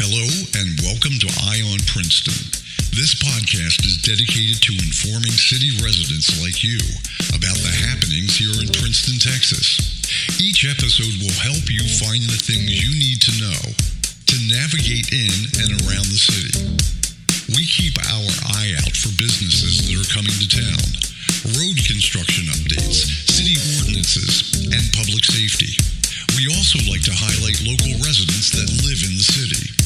Hello 0.00 0.24
and 0.56 0.80
welcome 0.80 1.12
to 1.20 1.28
Eye 1.44 1.60
on 1.60 1.76
Princeton. 1.84 2.32
This 2.96 3.12
podcast 3.20 3.84
is 3.84 4.00
dedicated 4.00 4.56
to 4.64 4.72
informing 4.80 5.36
city 5.36 5.76
residents 5.84 6.40
like 6.40 6.64
you 6.64 6.80
about 7.36 7.60
the 7.60 7.68
happenings 7.68 8.32
here 8.32 8.56
in 8.64 8.72
Princeton, 8.80 9.20
Texas. 9.20 9.76
Each 10.40 10.64
episode 10.64 11.20
will 11.20 11.36
help 11.44 11.68
you 11.68 11.84
find 12.00 12.24
the 12.24 12.40
things 12.40 12.80
you 12.80 12.96
need 12.96 13.20
to 13.28 13.44
know 13.44 13.60
to 13.76 14.36
navigate 14.48 15.12
in 15.12 15.36
and 15.68 15.76
around 15.84 16.08
the 16.08 16.16
city. 16.16 16.56
We 17.52 17.68
keep 17.68 18.00
our 18.00 18.32
eye 18.56 18.80
out 18.80 18.96
for 18.96 19.12
businesses 19.20 19.84
that 19.84 20.00
are 20.00 20.08
coming 20.16 20.32
to 20.32 20.48
town, 20.48 20.80
road 21.60 21.76
construction 21.84 22.48
updates, 22.56 23.04
city 23.28 23.52
ordinances, 23.76 24.64
and 24.64 24.80
public 24.96 25.28
safety. 25.28 25.76
We 26.40 26.48
also 26.56 26.80
like 26.88 27.04
to 27.04 27.12
highlight 27.12 27.60
local 27.68 28.00
residents 28.00 28.48
that 28.56 28.64
live 28.80 29.04
in 29.04 29.20
the 29.20 29.28
city. 29.28 29.79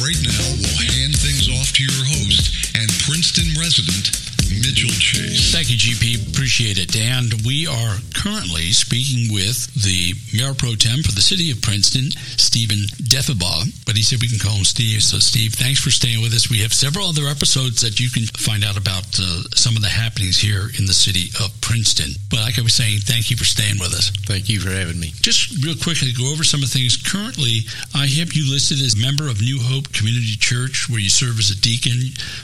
Right 0.00 0.16
now, 0.24 0.56
we'll 0.56 0.80
hand 0.96 1.12
things 1.12 1.44
off 1.60 1.76
to 1.76 1.84
your 1.84 2.04
host 2.08 2.72
and 2.72 2.88
Princeton 3.04 3.52
resident, 3.60 4.08
Mitchell 4.50 4.90
Chase. 4.90 5.52
Thank 5.52 5.70
you, 5.70 5.76
GP. 5.76 6.30
Appreciate 6.32 6.78
it. 6.78 6.96
And 6.98 7.32
we 7.46 7.66
are 7.66 7.96
currently 8.14 8.72
speaking 8.74 9.32
with 9.32 9.70
the 9.74 10.14
Mayor 10.34 10.54
Pro 10.54 10.74
Tem 10.74 11.02
for 11.02 11.12
the 11.12 11.22
City 11.22 11.50
of 11.50 11.62
Princeton, 11.62 12.10
Steven 12.36 12.78
Deffibaugh. 13.06 13.70
But 13.86 13.96
he 13.96 14.02
said 14.02 14.20
we 14.20 14.28
can 14.28 14.38
call 14.38 14.56
him 14.56 14.64
Steve. 14.64 15.02
So, 15.02 15.18
Steve, 15.18 15.54
thanks 15.54 15.80
for 15.80 15.90
staying 15.90 16.20
with 16.20 16.34
us. 16.34 16.50
We 16.50 16.60
have 16.66 16.72
several 16.72 17.06
other 17.06 17.26
episodes 17.26 17.82
that 17.82 18.00
you 18.00 18.10
can 18.10 18.26
find 18.38 18.64
out 18.64 18.76
about 18.76 19.06
uh, 19.18 19.42
some 19.54 19.76
of 19.76 19.82
the 19.82 19.88
happenings 19.88 20.38
here 20.38 20.70
in 20.78 20.86
the 20.86 20.96
city 20.96 21.30
of 21.38 21.54
Princeton. 21.60 22.10
But 22.30 22.40
like 22.40 22.58
I 22.58 22.62
was 22.62 22.74
saying, 22.74 23.06
thank 23.06 23.30
you 23.30 23.36
for 23.36 23.46
staying 23.46 23.78
with 23.78 23.94
us. 23.94 24.10
Thank 24.26 24.48
you 24.48 24.60
for 24.60 24.70
having 24.70 24.98
me. 24.98 25.12
Just 25.20 25.64
real 25.64 25.76
quickly, 25.76 26.12
go 26.12 26.30
over 26.32 26.44
some 26.44 26.62
of 26.62 26.70
the 26.70 26.78
things. 26.78 26.96
Currently, 26.96 27.66
I 27.94 28.06
have 28.06 28.32
you 28.32 28.50
listed 28.50 28.80
as 28.80 28.96
member 28.96 29.28
of 29.28 29.40
New 29.40 29.58
Hope 29.60 29.92
Community 29.92 30.36
Church, 30.38 30.88
where 30.88 31.00
you 31.00 31.10
serve 31.10 31.38
as 31.38 31.50
a 31.50 31.58
deacon, 31.60 31.98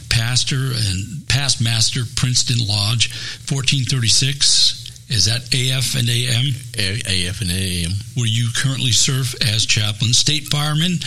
pastor, 0.09 0.75
and 0.75 1.27
past 1.29 1.63
master, 1.63 1.96
Princeton 2.17 2.59
Lodge, 2.67 3.09
1436. 3.49 4.85
Is 5.09 5.27
that 5.27 5.55
AF 5.55 5.95
and 5.95 6.09
AM? 6.11 6.51
A- 6.77 7.29
AF 7.29 7.41
and 7.41 7.51
AM. 7.53 7.93
Where 8.17 8.27
you 8.27 8.49
currently 8.57 8.91
serve 8.91 9.37
as 9.41 9.65
chaplain, 9.65 10.13
state 10.13 10.49
fireman, 10.49 10.99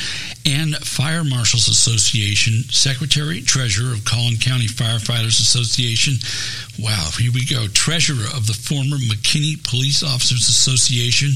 and 0.45 0.73
Fire 0.77 1.25
Marshals 1.25 1.67
Association 1.67 2.63
secretary, 2.71 3.41
treasurer 3.41 3.91
of 3.91 4.05
Collin 4.05 4.37
County 4.37 4.67
Firefighters 4.67 5.41
Association. 5.43 6.15
Wow, 6.79 7.09
here 7.19 7.33
we 7.33 7.45
go. 7.45 7.67
Treasurer 7.67 8.23
of 8.33 8.47
the 8.47 8.53
former 8.53 8.95
McKinney 8.95 9.61
Police 9.67 10.01
Officers 10.01 10.47
Association, 10.47 11.31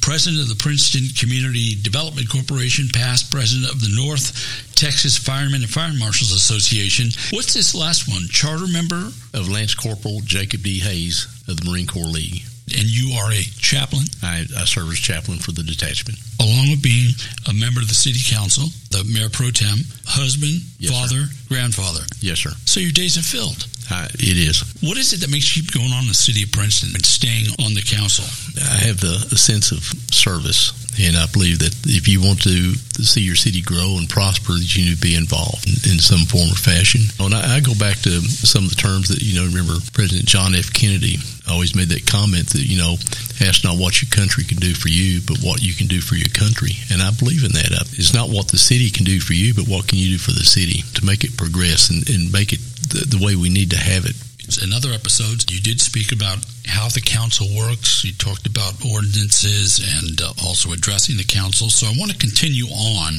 president 0.00 0.42
of 0.42 0.48
the 0.48 0.58
Princeton 0.58 1.06
Community 1.14 1.76
Development 1.80 2.28
Corporation, 2.28 2.88
past 2.92 3.30
president 3.30 3.70
of 3.70 3.80
the 3.80 3.94
North 3.94 4.34
Texas 4.78 5.18
Firemen 5.18 5.62
and 5.62 5.70
Fire 5.70 5.92
Marshals 5.98 6.30
Association. 6.30 7.10
What's 7.34 7.52
this 7.52 7.74
last 7.74 8.06
one? 8.06 8.22
Charter 8.30 8.70
member 8.70 9.10
of 9.34 9.50
Lance 9.50 9.74
Corporal 9.74 10.20
Jacob 10.22 10.62
D. 10.62 10.78
Hayes 10.78 11.26
of 11.48 11.58
the 11.58 11.68
Marine 11.68 11.88
Corps 11.88 12.06
League. 12.06 12.46
And 12.70 12.86
you 12.86 13.18
are 13.18 13.32
a 13.32 13.42
chaplain? 13.58 14.04
I, 14.22 14.46
I 14.56 14.64
serve 14.70 14.86
as 14.92 14.98
chaplain 15.00 15.38
for 15.38 15.50
the 15.50 15.64
detachment. 15.64 16.20
Along 16.38 16.70
with 16.70 16.82
being 16.82 17.10
a 17.48 17.52
member 17.54 17.80
of 17.80 17.88
the 17.88 17.94
city 17.98 18.20
council, 18.22 18.68
the 18.94 19.02
mayor 19.02 19.28
pro 19.28 19.50
tem, 19.50 19.82
husband, 20.06 20.62
Yes, 20.78 20.94
father, 20.94 21.26
grandfather. 21.48 22.06
Yes, 22.20 22.38
sir. 22.38 22.50
So 22.64 22.78
your 22.78 22.92
days 22.92 23.18
are 23.18 23.26
filled. 23.26 23.66
I, 23.90 24.06
it 24.14 24.38
is. 24.38 24.62
What 24.78 24.96
is 24.96 25.12
it 25.12 25.26
that 25.26 25.30
makes 25.30 25.56
you 25.56 25.64
keep 25.64 25.74
going 25.74 25.90
on 25.90 26.02
in 26.02 26.08
the 26.08 26.14
city 26.14 26.44
of 26.44 26.52
Princeton 26.52 26.94
and 26.94 27.04
staying 27.04 27.50
on 27.64 27.74
the 27.74 27.82
council? 27.82 28.30
I 28.62 28.78
have 28.86 29.00
the, 29.00 29.26
the 29.26 29.38
sense 29.38 29.72
of 29.72 29.82
service, 30.14 30.70
and 31.00 31.16
I 31.16 31.26
believe 31.26 31.60
that 31.60 31.74
if 31.86 32.08
you 32.08 32.20
want 32.20 32.42
to 32.42 32.74
see 33.02 33.22
your 33.22 33.36
city 33.36 33.62
grow 33.62 33.96
and 33.98 34.08
prosper, 34.08 34.52
that 34.52 34.76
you 34.76 34.90
need 34.90 34.96
to 34.96 35.00
be 35.00 35.14
involved 35.14 35.66
in, 35.66 35.94
in 35.94 35.98
some 36.02 36.26
form 36.26 36.50
or 36.50 36.58
fashion. 36.58 37.06
And 37.22 37.34
I, 37.34 37.56
I 37.56 37.60
go 37.60 37.74
back 37.78 37.98
to 38.02 38.20
some 38.26 38.64
of 38.64 38.70
the 38.70 38.80
terms 38.80 39.08
that 39.08 39.22
you 39.22 39.38
know. 39.38 39.46
Remember, 39.46 39.78
President 39.92 40.26
John 40.26 40.54
F. 40.54 40.72
Kennedy 40.72 41.18
always 41.48 41.74
made 41.74 41.88
that 41.88 42.04
comment 42.04 42.50
that 42.52 42.66
you 42.66 42.76
know, 42.78 42.98
ask 43.40 43.64
not 43.64 43.78
what 43.78 44.02
your 44.02 44.10
country 44.10 44.44
can 44.44 44.58
do 44.58 44.74
for 44.74 44.88
you, 44.88 45.20
but 45.24 45.38
what 45.40 45.62
you 45.62 45.72
can 45.72 45.86
do 45.86 46.00
for 46.00 46.14
your 46.14 46.30
country. 46.34 46.76
And 46.90 47.00
I 47.00 47.10
believe 47.14 47.44
in 47.44 47.52
that. 47.52 47.70
It's 47.94 48.14
not 48.14 48.28
what 48.28 48.48
the 48.48 48.58
city 48.58 48.90
can 48.90 49.04
do 49.04 49.20
for 49.20 49.32
you, 49.32 49.54
but 49.54 49.68
what 49.68 49.88
can 49.88 49.98
you 49.98 50.16
do 50.16 50.18
for 50.18 50.32
the 50.32 50.44
city 50.44 50.82
to 50.94 51.04
make 51.04 51.24
it 51.24 51.36
progress 51.36 51.90
and, 51.90 52.04
and 52.10 52.32
make 52.32 52.52
it 52.52 52.60
the, 52.90 53.16
the 53.16 53.24
way 53.24 53.36
we 53.36 53.48
need 53.48 53.70
to 53.70 53.78
have 53.78 54.04
it. 54.04 54.16
In 54.56 54.72
other 54.72 54.92
episodes, 54.92 55.44
you 55.52 55.60
did 55.60 55.78
speak 55.78 56.10
about 56.10 56.38
how 56.64 56.88
the 56.88 57.02
council 57.02 57.46
works. 57.54 58.02
You 58.02 58.12
talked 58.14 58.46
about 58.46 58.80
ordinances 58.80 59.76
and 59.76 60.20
uh, 60.22 60.32
also 60.42 60.72
addressing 60.72 61.18
the 61.18 61.24
council. 61.24 61.68
So 61.68 61.86
I 61.86 61.92
want 61.98 62.12
to 62.12 62.16
continue 62.16 62.64
on 62.66 63.12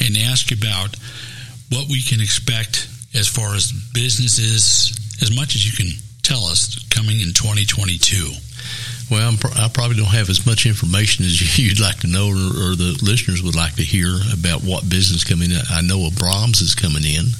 and 0.00 0.16
ask 0.16 0.52
about 0.52 0.94
what 1.70 1.88
we 1.90 2.00
can 2.00 2.20
expect 2.20 2.88
as 3.12 3.26
far 3.26 3.56
as 3.56 3.72
businesses, 3.92 4.94
as 5.20 5.34
much 5.34 5.56
as 5.56 5.66
you 5.66 5.74
can 5.74 5.98
tell 6.22 6.44
us, 6.44 6.78
coming 6.94 7.18
in 7.20 7.34
2022. 7.34 8.30
Well, 9.10 9.34
I 9.56 9.68
probably 9.68 9.96
don't 9.96 10.14
have 10.14 10.30
as 10.30 10.46
much 10.46 10.64
information 10.64 11.24
as 11.24 11.58
you'd 11.58 11.80
like 11.80 12.00
to 12.00 12.06
know, 12.06 12.28
or, 12.28 12.70
or 12.70 12.76
the 12.78 12.98
listeners 13.02 13.42
would 13.42 13.56
like 13.56 13.74
to 13.76 13.82
hear 13.82 14.14
about 14.32 14.62
what 14.62 14.88
business 14.88 15.24
coming 15.24 15.50
in. 15.50 15.60
I 15.70 15.80
know 15.82 16.06
a 16.06 16.10
Braum's 16.10 16.60
is 16.60 16.76
coming 16.76 17.04
in. 17.04 17.34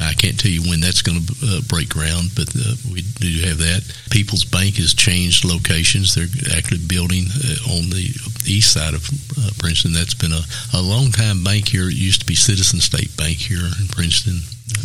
I 0.00 0.12
can't 0.12 0.38
tell 0.38 0.50
you 0.50 0.62
when 0.62 0.80
that's 0.80 1.02
going 1.02 1.20
to 1.20 1.34
uh, 1.42 1.60
break 1.68 1.88
ground, 1.88 2.30
but 2.34 2.48
uh, 2.54 2.74
we 2.92 3.02
do 3.02 3.46
have 3.48 3.58
that. 3.58 3.82
People's 4.10 4.44
Bank 4.44 4.76
has 4.76 4.94
changed 4.94 5.44
locations. 5.44 6.14
They're 6.14 6.28
actually 6.56 6.84
building 6.86 7.26
uh, 7.32 7.76
on 7.78 7.90
the 7.90 8.12
east 8.44 8.72
side 8.72 8.94
of 8.94 9.08
uh, 9.38 9.50
Princeton. 9.58 9.92
That's 9.92 10.14
been 10.14 10.32
a, 10.32 10.44
a 10.74 10.82
long 10.82 11.10
time 11.10 11.42
bank 11.42 11.68
here. 11.68 11.88
It 11.88 11.96
used 11.96 12.20
to 12.20 12.26
be 12.26 12.34
Citizen 12.34 12.80
State 12.80 13.16
Bank 13.16 13.38
here 13.38 13.64
in 13.64 13.88
Princeton 13.88 14.40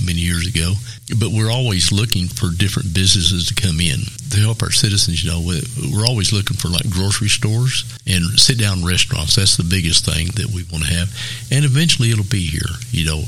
many 0.05 0.19
years 0.19 0.47
ago. 0.47 0.73
But 1.19 1.31
we're 1.31 1.51
always 1.51 1.91
looking 1.91 2.27
for 2.27 2.51
different 2.55 2.93
businesses 2.93 3.47
to 3.47 3.55
come 3.55 3.79
in 3.79 3.99
to 4.31 4.39
help 4.39 4.63
our 4.63 4.71
citizens. 4.71 5.23
You 5.23 5.31
know, 5.31 5.41
we're 5.43 6.07
always 6.07 6.31
looking 6.31 6.55
for 6.55 6.69
like 6.69 6.89
grocery 6.89 7.27
stores 7.27 7.83
and 8.07 8.23
sit 8.39 8.57
down 8.57 8.85
restaurants. 8.85 9.35
That's 9.35 9.57
the 9.57 9.67
biggest 9.67 10.05
thing 10.05 10.27
that 10.35 10.47
we 10.55 10.63
want 10.71 10.85
to 10.85 10.93
have. 10.93 11.11
And 11.51 11.65
eventually 11.65 12.11
it'll 12.11 12.23
be 12.23 12.47
here. 12.47 12.71
You 12.91 13.05
know, 13.05 13.19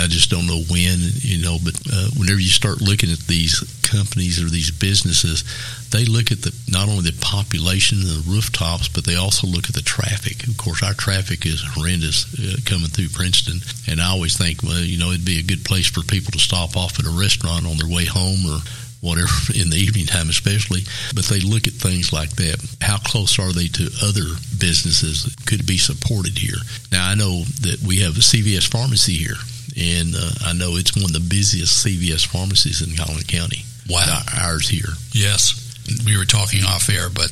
I 0.00 0.08
just 0.08 0.30
don't 0.30 0.46
know 0.46 0.62
when, 0.70 0.98
you 1.20 1.42
know, 1.42 1.58
but 1.62 1.76
uh, 1.92 2.08
whenever 2.16 2.40
you 2.40 2.48
start 2.48 2.80
looking 2.80 3.12
at 3.12 3.20
these 3.28 3.60
companies 3.90 4.42
or 4.42 4.48
these 4.48 4.70
businesses, 4.70 5.44
they 5.90 6.04
look 6.04 6.30
at 6.30 6.42
the 6.42 6.54
not 6.68 6.88
only 6.88 7.10
the 7.10 7.18
population 7.20 7.98
and 7.98 8.08
the 8.08 8.30
rooftops, 8.30 8.88
but 8.88 9.04
they 9.04 9.16
also 9.16 9.46
look 9.46 9.68
at 9.68 9.74
the 9.74 9.82
traffic. 9.82 10.46
Of 10.46 10.56
course, 10.56 10.82
our 10.82 10.94
traffic 10.94 11.46
is 11.46 11.64
horrendous 11.64 12.28
uh, 12.38 12.60
coming 12.64 12.88
through 12.88 13.08
Princeton, 13.10 13.60
and 13.90 14.00
I 14.00 14.10
always 14.10 14.36
think, 14.36 14.62
well, 14.62 14.80
you 14.80 14.98
know, 14.98 15.10
it'd 15.10 15.24
be 15.24 15.40
a 15.40 15.50
good 15.50 15.64
place 15.64 15.88
for 15.88 16.02
people 16.02 16.32
to 16.32 16.38
stop 16.38 16.76
off 16.76 16.98
at 16.98 17.06
a 17.06 17.20
restaurant 17.20 17.66
on 17.66 17.76
their 17.78 17.88
way 17.88 18.04
home 18.04 18.44
or 18.46 18.60
whatever 19.00 19.30
in 19.54 19.70
the 19.70 19.78
evening 19.78 20.06
time 20.06 20.28
especially 20.28 20.82
but 21.14 21.24
they 21.26 21.38
look 21.38 21.66
at 21.66 21.72
things 21.72 22.12
like 22.12 22.30
that. 22.30 22.58
How 22.80 22.98
close 22.98 23.38
are 23.38 23.52
they 23.52 23.68
to 23.68 23.90
other 24.02 24.26
businesses 24.58 25.24
that 25.24 25.46
could 25.46 25.66
be 25.66 25.78
supported 25.78 26.36
here? 26.36 26.58
Now 26.90 27.08
i 27.08 27.14
know 27.14 27.44
that 27.62 27.78
we 27.86 28.00
have 28.00 28.16
a 28.16 28.26
cvs 28.26 28.66
pharmacy 28.66 29.14
here 29.14 29.38
and 29.78 30.14
uh, 30.16 30.30
i 30.44 30.52
know 30.52 30.76
it's 30.76 30.96
one 30.96 31.04
of 31.04 31.12
the 31.12 31.20
busiest 31.20 31.86
cvs 31.86 32.26
pharmacies 32.26 32.82
in 32.82 32.96
collin 32.96 33.22
county 33.22 33.62
wow 33.88 34.20
ours 34.40 34.68
here 34.68 34.94
yes 35.12 35.64
we 36.04 36.16
were 36.16 36.24
talking 36.24 36.64
off 36.64 36.88
air 36.88 37.08
but 37.08 37.30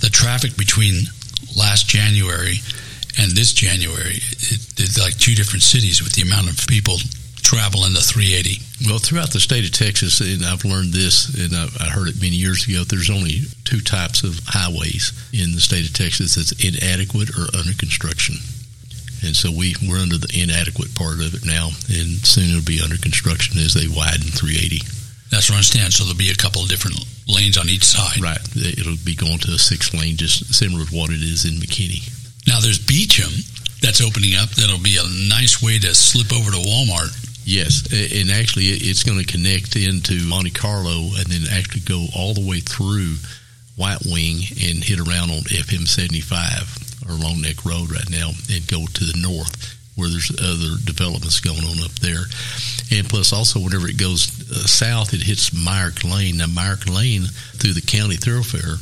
the 0.00 0.10
traffic 0.10 0.56
between 0.56 1.04
last 1.56 1.88
january 1.88 2.56
and 3.18 3.32
this 3.32 3.52
january 3.52 4.16
it, 4.16 4.60
it's 4.78 4.98
like 4.98 5.16
two 5.16 5.34
different 5.34 5.62
cities 5.62 6.02
with 6.02 6.12
the 6.14 6.22
amount 6.22 6.50
of 6.50 6.66
people 6.66 6.96
traveling 7.42 7.92
the 7.92 8.00
380 8.00 8.62
well, 8.86 8.98
throughout 8.98 9.30
the 9.30 9.40
state 9.40 9.64
of 9.64 9.72
Texas, 9.72 10.20
and 10.20 10.44
I've 10.44 10.64
learned 10.64 10.92
this, 10.92 11.30
and 11.38 11.54
I 11.54 11.86
heard 11.86 12.08
it 12.08 12.20
many 12.20 12.34
years 12.34 12.66
ago. 12.66 12.82
There's 12.82 13.10
only 13.10 13.42
two 13.64 13.80
types 13.80 14.24
of 14.24 14.40
highways 14.46 15.12
in 15.32 15.52
the 15.54 15.60
state 15.60 15.86
of 15.86 15.94
Texas: 15.94 16.34
that's 16.34 16.52
inadequate 16.58 17.30
or 17.30 17.46
under 17.54 17.74
construction. 17.78 18.36
And 19.22 19.36
so 19.36 19.52
we 19.52 19.76
we're 19.86 20.02
under 20.02 20.18
the 20.18 20.34
inadequate 20.34 20.94
part 20.96 21.22
of 21.22 21.34
it 21.34 21.46
now, 21.46 21.70
and 21.86 22.18
soon 22.26 22.50
it'll 22.50 22.66
be 22.66 22.82
under 22.82 22.98
construction 22.98 23.60
as 23.62 23.74
they 23.74 23.86
widen 23.86 24.34
380. 24.34 24.82
That's 25.32 25.48
what 25.48 25.56
I 25.56 25.64
understand. 25.64 25.96
So 25.96 26.04
there'll 26.04 26.18
be 26.20 26.30
a 26.30 26.36
couple 26.36 26.60
of 26.60 26.68
different 26.68 27.00
lanes 27.26 27.56
on 27.56 27.72
each 27.72 27.88
side. 27.88 28.20
Right. 28.20 28.38
It'll 28.54 29.00
be 29.00 29.16
going 29.16 29.40
to 29.48 29.56
a 29.56 29.58
six 29.58 29.94
lane, 29.96 30.20
just 30.20 30.52
similar 30.52 30.84
to 30.84 30.94
what 30.94 31.08
it 31.08 31.24
is 31.24 31.48
in 31.48 31.56
McKinney. 31.56 32.04
Now 32.46 32.60
there's 32.60 32.78
Beauchamp 32.78 33.32
that's 33.80 34.04
opening 34.04 34.36
up. 34.36 34.50
That'll 34.50 34.78
be 34.78 35.00
a 35.00 35.32
nice 35.32 35.64
way 35.64 35.78
to 35.80 35.94
slip 35.94 36.36
over 36.36 36.52
to 36.52 36.60
Walmart. 36.60 37.16
Yes, 37.44 37.88
and 37.90 38.30
actually 38.30 38.66
it's 38.66 39.02
going 39.02 39.18
to 39.18 39.26
connect 39.26 39.74
into 39.74 40.22
Monte 40.28 40.50
Carlo 40.52 41.10
and 41.16 41.26
then 41.26 41.50
actually 41.50 41.80
go 41.80 42.06
all 42.14 42.34
the 42.34 42.46
way 42.46 42.60
through 42.60 43.16
White 43.74 44.04
Wing 44.04 44.44
and 44.62 44.84
hit 44.84 45.00
around 45.00 45.32
on 45.32 45.48
FM 45.48 45.88
75 45.88 47.08
or 47.08 47.16
Long 47.16 47.40
Neck 47.40 47.64
Road 47.64 47.90
right 47.90 48.08
now 48.10 48.30
and 48.52 48.68
go 48.68 48.86
to 48.86 49.04
the 49.04 49.18
north 49.18 49.80
where 49.94 50.08
there's 50.08 50.30
other 50.30 50.80
developments 50.84 51.40
going 51.40 51.64
on 51.64 51.82
up 51.84 51.92
there. 52.00 52.24
And 52.90 53.08
plus, 53.08 53.32
also, 53.32 53.60
whenever 53.60 53.88
it 53.88 53.98
goes 53.98 54.28
uh, 54.50 54.66
south, 54.66 55.12
it 55.14 55.22
hits 55.22 55.52
Myrick 55.52 56.04
Lane. 56.04 56.38
Now, 56.38 56.46
Myrick 56.46 56.88
Lane 56.88 57.24
through 57.56 57.74
the 57.74 57.80
county 57.80 58.16
thoroughfare, 58.16 58.76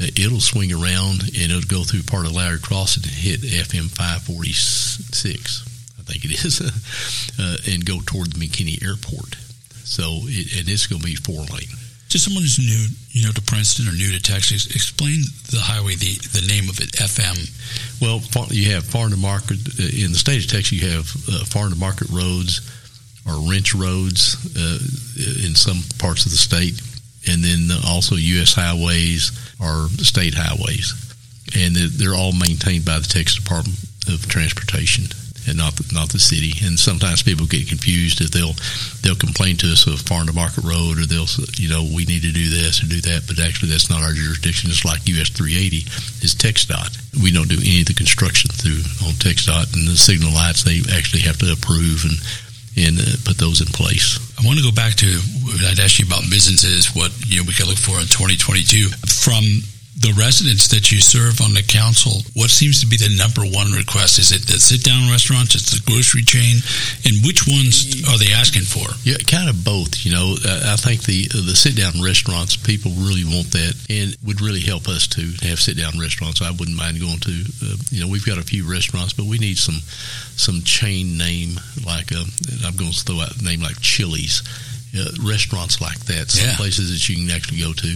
uh, 0.00 0.10
it'll 0.16 0.40
swing 0.40 0.72
around 0.72 1.22
and 1.22 1.52
it'll 1.52 1.68
go 1.68 1.84
through 1.84 2.02
part 2.04 2.26
of 2.26 2.32
Larry 2.32 2.58
Crossing 2.58 3.04
and 3.04 3.12
hit 3.12 3.40
FM 3.40 3.88
546. 3.90 5.64
I 5.98 6.02
think 6.02 6.24
it 6.24 6.44
is, 6.44 6.60
uh, 7.40 7.56
and 7.72 7.84
go 7.84 8.00
toward 8.04 8.32
the 8.32 8.40
McKinney 8.40 8.82
Airport. 8.84 9.36
So, 9.84 10.20
it, 10.24 10.60
and 10.60 10.68
it's 10.68 10.86
going 10.86 11.00
to 11.00 11.06
be 11.06 11.16
four 11.16 11.40
lane. 11.40 11.79
To 12.10 12.18
someone 12.18 12.42
who's 12.42 12.58
new, 12.58 12.86
you 13.10 13.24
know, 13.24 13.30
to 13.30 13.42
Princeton 13.42 13.86
or 13.86 13.92
new 13.92 14.10
to 14.10 14.20
Texas, 14.20 14.66
explain 14.66 15.22
the 15.50 15.60
highway, 15.60 15.94
the, 15.94 16.18
the 16.34 16.44
name 16.48 16.68
of 16.68 16.80
it, 16.80 16.90
FM. 16.98 17.38
Well, 18.02 18.18
you 18.50 18.72
have 18.74 18.82
farm 18.82 19.12
to 19.12 19.16
market 19.16 19.62
uh, 19.78 19.86
in 19.94 20.10
the 20.10 20.18
state 20.18 20.42
of 20.42 20.50
Texas. 20.50 20.72
You 20.72 20.90
have 20.90 21.06
uh, 21.30 21.44
farm 21.44 21.70
to 21.70 21.78
market 21.78 22.10
roads 22.10 22.66
or 23.28 23.48
ranch 23.48 23.76
roads 23.76 24.34
uh, 24.58 24.82
in 25.46 25.54
some 25.54 25.86
parts 26.02 26.26
of 26.26 26.32
the 26.32 26.38
state, 26.38 26.82
and 27.30 27.44
then 27.44 27.70
also 27.86 28.16
U.S. 28.16 28.54
highways 28.54 29.30
or 29.62 29.86
state 30.02 30.34
highways, 30.34 30.90
and 31.54 31.76
they're 31.76 32.18
all 32.18 32.32
maintained 32.32 32.84
by 32.84 32.98
the 32.98 33.06
Texas 33.06 33.38
Department 33.38 33.78
of 34.10 34.26
Transportation 34.26 35.06
and 35.50 35.58
not 35.58 35.74
the, 35.76 35.84
not 35.92 36.08
the 36.14 36.22
city. 36.22 36.54
And 36.64 36.78
sometimes 36.78 37.22
people 37.22 37.46
get 37.46 37.68
confused 37.68 38.22
if 38.22 38.30
they'll 38.30 38.54
they'll 39.02 39.18
complain 39.18 39.58
to 39.60 39.68
us 39.74 39.86
of 39.86 40.00
farm 40.00 40.30
to 40.30 40.32
market 40.32 40.64
road 40.64 40.96
or 40.96 41.04
they'll 41.04 41.28
you 41.58 41.68
know 41.68 41.82
we 41.82 42.06
need 42.06 42.22
to 42.22 42.32
do 42.32 42.48
this 42.48 42.82
or 42.82 42.86
do 42.86 43.02
that, 43.10 43.26
but 43.26 43.42
actually 43.42 43.74
that's 43.74 43.90
not 43.90 44.02
our 44.02 44.14
jurisdiction. 44.14 44.70
It's 44.70 44.86
like 44.86 45.06
US 45.10 45.28
380 45.34 45.84
is 46.22 46.38
TxDOT. 46.38 47.22
We 47.22 47.34
don't 47.34 47.50
do 47.50 47.58
any 47.60 47.82
of 47.82 47.90
the 47.90 47.98
construction 47.98 48.48
through 48.54 48.80
on 49.04 49.18
TxDOT 49.18 49.74
and 49.74 49.84
the 49.90 49.98
signal 49.98 50.32
lights 50.32 50.62
they 50.62 50.80
actually 50.94 51.26
have 51.26 51.38
to 51.42 51.52
approve 51.52 52.06
and 52.06 52.16
and 52.78 53.02
uh, 53.02 53.18
put 53.26 53.36
those 53.36 53.60
in 53.60 53.66
place. 53.74 54.16
I 54.38 54.46
want 54.46 54.56
to 54.58 54.64
go 54.64 54.72
back 54.72 54.94
to 55.02 55.10
I'd 55.66 55.82
ask 55.82 55.98
you 55.98 56.06
about 56.06 56.22
businesses, 56.30 56.94
what 56.94 57.10
you 57.26 57.42
know 57.42 57.46
we 57.46 57.52
could 57.52 57.66
look 57.66 57.82
for 57.82 57.98
in 57.98 58.06
2022 58.06 58.88
from 59.10 59.44
the 60.00 60.16
residents 60.16 60.68
that 60.72 60.88
you 60.88 60.98
serve 60.98 61.44
on 61.44 61.52
the 61.52 61.62
council, 61.62 62.24
what 62.32 62.48
seems 62.48 62.80
to 62.80 62.88
be 62.88 62.96
the 62.96 63.12
number 63.20 63.44
one 63.44 63.68
request? 63.76 64.16
Is 64.18 64.32
it 64.32 64.48
the 64.48 64.56
sit 64.56 64.80
down 64.80 65.12
restaurants? 65.12 65.54
It's 65.54 65.76
the 65.76 65.84
grocery 65.84 66.24
chain? 66.24 66.64
And 67.04 67.20
which 67.20 67.44
ones 67.44 68.00
are 68.08 68.16
they 68.16 68.32
asking 68.32 68.64
for? 68.64 68.88
Yeah, 69.04 69.20
kind 69.28 69.52
of 69.52 69.60
both. 69.60 70.00
You 70.08 70.16
know, 70.16 70.40
I 70.40 70.80
think 70.80 71.04
the 71.04 71.28
the 71.28 71.52
sit 71.52 71.76
down 71.76 72.00
restaurants, 72.00 72.56
people 72.56 72.96
really 72.96 73.28
want 73.28 73.52
that 73.52 73.76
and 73.92 74.16
would 74.24 74.40
really 74.40 74.64
help 74.64 74.88
us 74.88 75.04
to 75.20 75.22
have 75.44 75.60
sit 75.60 75.76
down 75.76 76.00
restaurants. 76.00 76.40
I 76.40 76.50
wouldn't 76.50 76.80
mind 76.80 76.96
going 76.96 77.20
to, 77.20 77.36
uh, 77.68 77.76
you 77.92 78.00
know, 78.00 78.08
we've 78.08 78.24
got 78.24 78.40
a 78.40 78.46
few 78.46 78.64
restaurants, 78.64 79.12
but 79.12 79.28
we 79.28 79.36
need 79.36 79.60
some 79.60 79.84
some 80.40 80.64
chain 80.64 81.20
name 81.20 81.60
like, 81.84 82.08
a, 82.16 82.24
uh, 82.24 82.64
I'm 82.64 82.76
going 82.80 82.96
to 82.96 83.04
throw 83.04 83.20
out 83.20 83.36
a 83.36 83.44
name 83.44 83.60
like 83.60 83.76
Chili's. 83.84 84.40
Uh, 84.90 85.06
restaurants 85.22 85.80
like 85.80 86.00
that, 86.10 86.32
some 86.32 86.50
yeah. 86.50 86.56
places 86.56 86.90
that 86.90 87.08
you 87.08 87.14
can 87.14 87.30
actually 87.30 87.62
go 87.62 87.72
to 87.72 87.94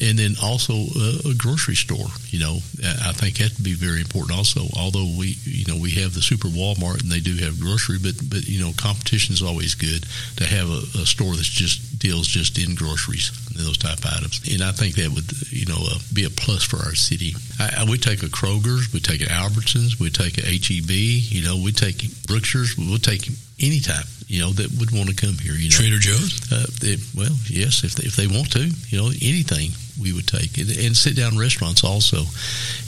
and 0.00 0.18
then 0.18 0.34
also 0.42 0.72
a, 0.74 1.30
a 1.30 1.34
grocery 1.34 1.74
store. 1.74 2.08
You 2.28 2.40
know, 2.40 2.54
I 2.82 3.12
think 3.12 3.38
that 3.38 3.52
would 3.56 3.64
be 3.64 3.74
very 3.74 4.00
important. 4.00 4.36
Also, 4.36 4.62
although 4.76 5.08
we, 5.18 5.36
you 5.44 5.64
know, 5.66 5.80
we 5.80 5.90
have 6.02 6.14
the 6.14 6.22
Super 6.22 6.48
Walmart 6.48 7.02
and 7.02 7.10
they 7.10 7.20
do 7.20 7.36
have 7.36 7.60
grocery, 7.60 7.98
but 7.98 8.16
but 8.28 8.46
you 8.46 8.60
know, 8.60 8.72
competition 8.76 9.32
is 9.34 9.42
always 9.42 9.74
good 9.74 10.04
to 10.36 10.44
have 10.44 10.68
a, 10.68 11.02
a 11.02 11.06
store 11.06 11.34
that 11.34 11.44
just 11.44 11.98
deals 11.98 12.26
just 12.26 12.58
in 12.58 12.74
groceries 12.74 13.32
and 13.48 13.66
those 13.66 13.78
type 13.78 13.98
of 13.98 14.06
items. 14.06 14.40
And 14.52 14.62
I 14.62 14.72
think 14.72 14.96
that 14.96 15.10
would, 15.10 15.26
you 15.50 15.66
know, 15.66 15.80
uh, 15.80 15.98
be 16.12 16.24
a 16.24 16.30
plus 16.30 16.62
for 16.62 16.76
our 16.76 16.94
city. 16.94 17.34
I, 17.58 17.82
I, 17.82 17.84
we 17.84 17.98
take 17.98 18.22
a 18.22 18.26
Kroger's, 18.26 18.92
we 18.92 19.00
take 19.00 19.20
an 19.22 19.28
Albertsons, 19.28 19.98
we 19.98 20.10
take 20.10 20.38
a 20.38 20.46
HEB, 20.46 20.90
you 20.90 21.44
know, 21.44 21.56
we 21.56 21.72
take 21.72 22.04
Brookshire's, 22.26 22.76
we'll 22.76 22.98
take 22.98 23.28
any 23.60 23.80
type, 23.80 24.04
you 24.28 24.42
know, 24.42 24.50
that 24.52 24.70
would 24.78 24.92
want 24.92 25.08
to 25.08 25.16
come 25.16 25.36
here. 25.38 25.54
You 25.54 25.70
know, 25.70 25.76
Trader 25.76 25.98
Joe's. 25.98 26.52
Uh, 26.52 26.66
they, 26.80 26.96
well, 27.16 27.34
yes, 27.48 27.84
if 27.84 27.94
they, 27.94 28.04
if 28.06 28.16
they 28.16 28.26
want 28.26 28.52
to, 28.52 28.68
you 28.88 28.98
know, 28.98 29.08
anything 29.08 29.72
we 30.00 30.12
would 30.12 30.26
take, 30.26 30.58
and, 30.58 30.96
sit 30.96 31.16
down 31.16 31.36
restaurants 31.36 31.84
also. 31.84 32.24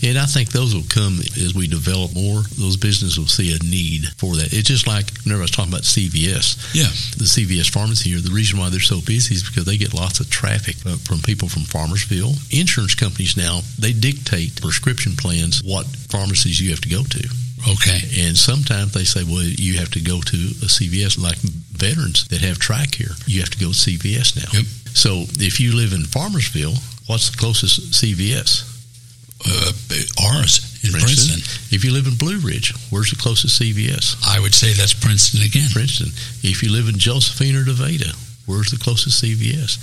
And 0.02 0.18
I 0.18 0.26
think 0.26 0.50
those 0.50 0.74
will 0.74 0.88
come 0.88 1.20
as 1.20 1.54
we 1.54 1.68
develop 1.68 2.14
more. 2.14 2.40
Those 2.56 2.76
businesses 2.76 3.18
will 3.18 3.26
see 3.26 3.54
a 3.54 3.58
need 3.62 4.08
for 4.16 4.34
that. 4.36 4.52
It's 4.52 4.68
just 4.68 4.86
like 4.86 5.10
whenever 5.24 5.42
I 5.42 5.44
was 5.44 5.50
talking 5.50 5.72
about 5.72 5.82
CVS. 5.82 6.74
Yeah, 6.74 6.88
the 7.16 7.28
CVS 7.28 7.70
pharmacy 7.70 8.10
here. 8.10 8.20
The 8.20 8.30
reason 8.30 8.58
why 8.58 8.70
they're 8.70 8.80
so 8.80 9.00
busy 9.00 9.34
is 9.34 9.42
because 9.42 9.64
they 9.64 9.76
get 9.76 9.94
lots 9.94 10.20
of 10.20 10.30
traffic 10.30 10.76
uh, 10.86 10.96
from 10.96 11.20
people 11.20 11.48
from 11.48 11.62
Farmersville. 11.62 12.36
Insurance 12.50 12.94
companies 12.94 13.36
now 13.36 13.60
they 13.78 13.92
dictate 13.92 14.60
prescription 14.60 15.12
plans 15.16 15.62
what 15.62 15.86
pharmacies 16.08 16.60
you 16.60 16.70
have 16.70 16.80
to 16.80 16.88
go 16.88 17.02
to. 17.02 17.28
Okay. 17.66 18.00
And 18.22 18.36
sometimes 18.36 18.92
they 18.92 19.04
say, 19.04 19.24
well, 19.24 19.42
you 19.42 19.78
have 19.78 19.90
to 19.92 20.00
go 20.00 20.20
to 20.20 20.36
a 20.62 20.70
CVS, 20.70 21.20
like 21.20 21.38
veterans 21.78 22.26
that 22.28 22.40
have 22.40 22.58
TRICARE. 22.58 23.26
You 23.26 23.40
have 23.40 23.50
to 23.50 23.58
go 23.58 23.72
to 23.72 23.78
CVS 23.78 24.36
now. 24.36 24.50
Yep. 24.52 24.66
So 24.94 25.24
if 25.38 25.60
you 25.60 25.74
live 25.74 25.92
in 25.92 26.02
Farmersville, 26.02 26.76
what's 27.08 27.30
the 27.30 27.36
closest 27.36 27.92
CVS? 27.92 28.66
Uh, 29.46 29.70
ours 30.34 30.58
in 30.82 30.90
Princeton. 30.90 31.38
Princeton. 31.38 31.74
If 31.74 31.84
you 31.84 31.92
live 31.92 32.06
in 32.06 32.16
Blue 32.16 32.38
Ridge, 32.40 32.74
where's 32.90 33.10
the 33.10 33.16
closest 33.16 33.60
CVS? 33.60 34.18
I 34.26 34.40
would 34.40 34.54
say 34.54 34.72
that's 34.72 34.94
Princeton 34.94 35.42
again. 35.42 35.68
Princeton. 35.70 36.10
If 36.42 36.62
you 36.62 36.72
live 36.72 36.88
in 36.88 36.98
Josephine 36.98 37.54
or 37.54 37.64
Nevada, 37.64 38.10
where's 38.46 38.70
the 38.70 38.78
closest 38.82 39.22
CVS? 39.22 39.78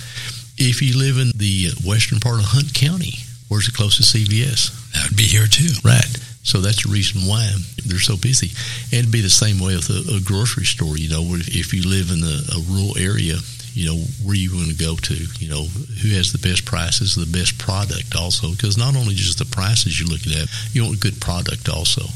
If 0.58 0.82
you 0.82 0.98
live 0.98 1.16
in 1.16 1.32
the 1.36 1.72
western 1.84 2.20
part 2.20 2.40
of 2.40 2.52
Hunt 2.52 2.74
County, 2.74 3.24
where's 3.48 3.66
the 3.66 3.72
closest 3.72 4.14
CVS? 4.14 4.72
That 4.92 5.08
would 5.08 5.16
be 5.16 5.24
here 5.28 5.46
too. 5.46 5.72
Right. 5.84 6.04
So 6.46 6.60
that's 6.62 6.86
the 6.86 6.92
reason 6.92 7.26
why 7.26 7.50
they're 7.84 7.98
so 7.98 8.16
busy. 8.16 8.54
And 8.94 9.02
it'd 9.02 9.10
be 9.10 9.20
the 9.20 9.28
same 9.28 9.58
way 9.58 9.74
with 9.74 9.90
a, 9.90 10.16
a 10.16 10.20
grocery 10.22 10.64
store. 10.64 10.96
You 10.96 11.10
know, 11.10 11.26
if 11.42 11.74
you 11.74 11.82
live 11.82 12.14
in 12.14 12.22
a, 12.22 12.38
a 12.54 12.62
rural 12.70 12.96
area, 12.96 13.42
you 13.74 13.90
know, 13.90 13.98
where 14.22 14.38
you 14.38 14.54
want 14.54 14.70
to 14.70 14.78
go 14.78 14.94
to, 14.94 15.14
you 15.42 15.50
know, 15.50 15.66
who 15.66 16.14
has 16.14 16.30
the 16.30 16.38
best 16.38 16.64
prices, 16.64 17.18
the 17.18 17.26
best 17.26 17.58
product 17.58 18.14
also. 18.14 18.54
Because 18.54 18.78
not 18.78 18.94
only 18.94 19.18
just 19.18 19.42
the 19.42 19.44
prices 19.44 19.98
you're 19.98 20.08
looking 20.08 20.38
at, 20.38 20.46
you 20.70 20.86
want 20.86 20.96
a 20.96 21.02
good 21.02 21.20
product 21.20 21.68
also. 21.68 22.06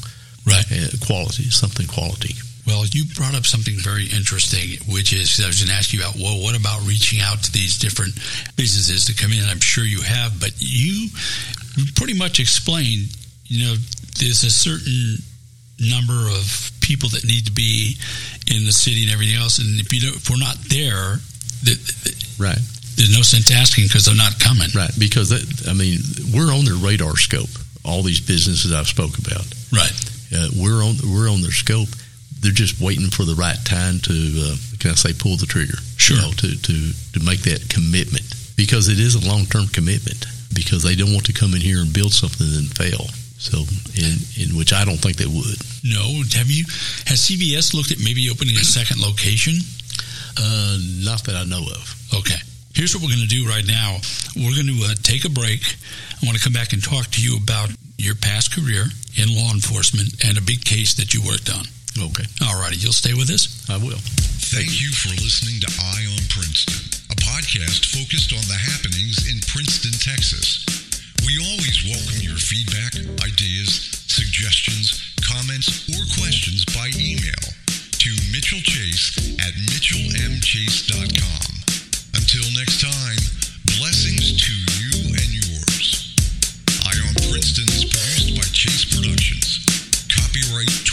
Right. 0.46 0.64
And 0.70 0.88
quality, 1.02 1.50
something 1.50 1.90
quality. 1.90 2.38
Well, 2.66 2.86
you 2.86 3.04
brought 3.14 3.34
up 3.34 3.44
something 3.46 3.74
very 3.82 4.06
interesting, 4.06 4.78
which 4.86 5.12
is 5.12 5.42
I 5.42 5.48
was 5.48 5.58
going 5.58 5.68
to 5.68 5.74
ask 5.74 5.92
you 5.92 6.00
about, 6.00 6.14
well, 6.14 6.40
what 6.40 6.54
about 6.54 6.86
reaching 6.86 7.20
out 7.20 7.42
to 7.42 7.52
these 7.52 7.76
different 7.78 8.14
businesses 8.54 9.06
to 9.06 9.14
come 9.14 9.32
in? 9.32 9.42
I'm 9.44 9.60
sure 9.60 9.82
you 9.82 10.02
have, 10.02 10.38
but 10.38 10.52
you 10.58 11.08
pretty 11.96 12.14
much 12.14 12.38
explained, 12.38 13.10
you 13.50 13.66
know, 13.66 13.74
there's 14.22 14.46
a 14.46 14.50
certain 14.50 15.18
number 15.82 16.30
of 16.30 16.70
people 16.80 17.08
that 17.10 17.26
need 17.26 17.46
to 17.46 17.52
be 17.52 17.98
in 18.46 18.64
the 18.64 18.70
city 18.70 19.02
and 19.02 19.10
everything 19.10 19.34
else. 19.34 19.58
And 19.58 19.80
if 19.80 19.92
you 19.92 20.00
don't, 20.00 20.14
if 20.14 20.30
we're 20.30 20.38
not 20.38 20.54
there, 20.70 21.18
the, 21.66 21.74
the, 21.74 22.14
right, 22.38 22.62
there's 22.94 23.10
no 23.10 23.26
sense 23.26 23.50
asking 23.50 23.90
because 23.90 24.06
they're 24.06 24.14
not 24.14 24.38
coming. 24.38 24.70
Right, 24.70 24.94
because 24.94 25.34
that, 25.34 25.42
I 25.66 25.74
mean, 25.74 25.98
we're 26.30 26.54
on 26.54 26.64
their 26.64 26.78
radar 26.78 27.18
scope. 27.18 27.50
All 27.82 28.06
these 28.06 28.20
businesses 28.22 28.70
I've 28.70 28.86
spoke 28.86 29.18
about. 29.18 29.42
Right, 29.74 29.96
uh, 30.30 30.46
we're 30.54 30.86
on 30.86 31.02
we're 31.02 31.26
on 31.26 31.42
their 31.42 31.50
scope. 31.50 31.90
They're 32.38 32.54
just 32.54 32.80
waiting 32.80 33.10
for 33.10 33.26
the 33.26 33.34
right 33.34 33.58
time 33.66 33.98
to, 34.08 34.14
uh, 34.14 34.56
can 34.78 34.92
I 34.92 34.94
say, 34.94 35.12
pull 35.12 35.36
the 35.36 35.44
trigger? 35.44 35.76
Sure. 35.98 36.16
You 36.16 36.22
know, 36.22 36.32
to, 36.38 36.48
to 36.54 36.76
to 37.18 37.20
make 37.20 37.42
that 37.50 37.68
commitment 37.68 38.24
because 38.56 38.88
it 38.88 38.98
is 39.00 39.18
a 39.18 39.26
long 39.26 39.44
term 39.50 39.66
commitment. 39.68 40.24
Because 40.52 40.82
they 40.82 40.96
don't 40.96 41.12
want 41.12 41.26
to 41.26 41.32
come 41.32 41.54
in 41.54 41.60
here 41.60 41.78
and 41.78 41.94
build 41.94 42.12
something 42.12 42.44
and 42.44 42.66
fail. 42.76 43.06
So, 43.40 43.64
in, 43.96 44.20
in 44.36 44.52
which 44.52 44.76
I 44.76 44.84
don't 44.84 45.00
think 45.00 45.16
they 45.16 45.24
would. 45.24 45.58
No, 45.80 46.04
have 46.36 46.52
you? 46.52 46.68
Has 47.08 47.24
CVS 47.24 47.72
looked 47.72 47.90
at 47.90 47.96
maybe 47.96 48.28
opening 48.28 48.56
a 48.60 48.64
second 48.68 49.00
location? 49.00 49.56
Uh, 50.36 50.76
not 51.00 51.24
that 51.24 51.40
I 51.40 51.44
know 51.48 51.64
of. 51.64 51.88
Okay. 52.20 52.36
Here's 52.76 52.92
what 52.94 53.00
we're 53.02 53.16
going 53.16 53.24
to 53.24 53.32
do 53.32 53.48
right 53.48 53.64
now. 53.66 53.96
We're 54.36 54.52
going 54.52 54.68
to 54.68 54.92
uh, 54.92 54.94
take 55.02 55.24
a 55.24 55.32
break. 55.32 55.64
I 56.20 56.26
want 56.28 56.36
to 56.36 56.44
come 56.44 56.52
back 56.52 56.76
and 56.76 56.84
talk 56.84 57.08
to 57.16 57.20
you 57.24 57.40
about 57.40 57.72
your 57.96 58.14
past 58.14 58.52
career 58.52 58.84
in 59.16 59.32
law 59.32 59.50
enforcement 59.56 60.20
and 60.20 60.36
a 60.36 60.44
big 60.44 60.60
case 60.64 60.94
that 61.00 61.16
you 61.16 61.24
worked 61.24 61.48
on. 61.48 61.64
Okay. 61.96 62.28
All 62.44 62.60
righty. 62.60 62.76
You'll 62.76 62.92
stay 62.92 63.14
with 63.16 63.32
us? 63.32 63.48
I 63.72 63.80
will. 63.80 63.98
Thank 64.52 64.68
you 64.84 64.92
for 64.92 65.10
listening 65.16 65.64
to 65.64 65.68
Eye 65.80 66.06
on 66.12 66.22
Princeton, 66.28 66.76
a 67.08 67.16
podcast 67.16 67.88
focused 67.96 68.36
on 68.36 68.44
the 68.52 68.60
happenings 68.60 69.24
in 69.32 69.40
Princeton, 69.48 69.96
Texas. 69.96 70.89
We 71.30 71.38
always 71.46 71.86
welcome 71.86 72.26
your 72.26 72.34
feedback, 72.42 72.90
ideas, 73.22 73.70
suggestions, 74.10 75.14
comments, 75.22 75.86
or 75.94 76.02
questions 76.18 76.64
by 76.74 76.90
email 76.98 77.38
to 78.02 78.10
Mitchell 78.34 78.58
Chase 78.58 79.14
at 79.38 79.54
mitchellmchase.com. 79.70 81.50
Until 82.18 82.42
next 82.58 82.82
time, 82.82 83.22
blessings 83.78 84.42
to 84.42 84.50
you 84.82 85.14
and 85.14 85.30
yours. 85.30 86.18
Eye 86.90 86.98
on 86.98 87.14
Princeton 87.30 87.70
is 87.78 87.86
produced 87.86 88.34
by 88.34 88.50
Chase 88.50 88.90
Productions. 88.90 89.62
Copyright 90.10 90.89